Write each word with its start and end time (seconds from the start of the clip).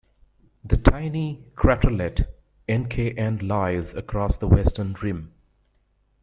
The 0.63 0.77
tiny 0.77 1.43
craterlet 1.55 2.25
Encke 2.67 3.15
N 3.19 3.37
lies 3.47 3.93
across 3.93 4.35
the 4.35 4.47
western 4.47 4.93
rim. 5.03 5.31